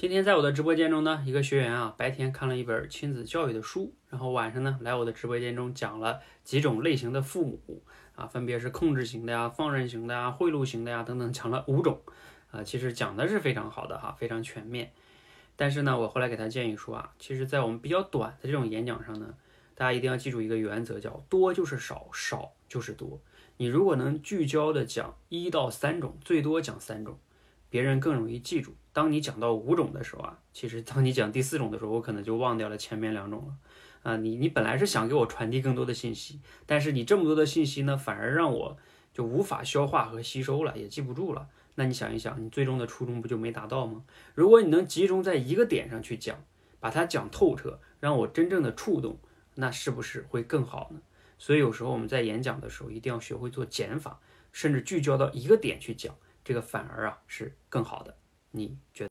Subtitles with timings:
[0.00, 7.82] 今天在我的直播间中呢，一个学员啊，白天看了一本亲子教育的书，然后晚上呢来我的直播间中讲了几种类型的父母
[8.14, 12.00] 啊，分别是控制型的呀、放任型的呀、贿赂型的呀等等，讲了五种
[12.50, 14.90] 啊，其实讲的是非常好的哈，非常全面。
[15.54, 19.34] 但是呢，我后来给他建议说啊，其实在我们比较短的这种演讲上呢，
[19.74, 23.20] 大家一定要记住一个原则，叫多就是少，少就是多。
[23.58, 27.18] 你如果能聚焦的讲一到三种，最多讲三种。
[27.70, 28.74] 别人更容易记住。
[28.92, 33.54] 当你讲到五种的时候啊，其实当你讲第四种的时候，我可能就忘掉了前面两种了。
[34.02, 38.76] 啊，你你本来是想给我传递更多的信息，但是你这么多的信息呢，反而让我
[39.14, 41.48] 就无法消化和吸收了，也记不住了。
[41.76, 44.02] 那你想一想，你最终的初衷不就没达到吗？
[44.34, 46.42] 如果你能集中在一个点上去讲，
[46.80, 49.18] 把它讲透彻，让我真正的触动，
[49.54, 51.00] 那是不是会更好呢？
[51.38, 54.18] 所以有时候我们在演讲的时候，一定要学会做减法，
[54.50, 56.16] 甚至聚焦到一个点去讲。
[56.50, 58.12] 这个反而啊是更好的，
[58.50, 58.76] 你觉得？